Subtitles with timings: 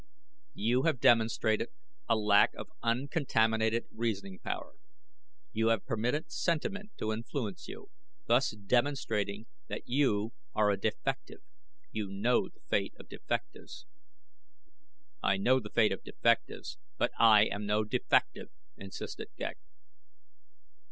[0.55, 1.69] "You have demonstrated
[2.09, 4.73] a lack of uncontaminated reasoning power.
[5.53, 7.91] You have permitted sentiment to influence you,
[8.25, 11.43] thus demonstrating that you are a defective.
[11.91, 13.85] You know the fate of defectives."
[15.21, 19.59] "I know the fate of defectives, but I am no defective," insisted Ghek.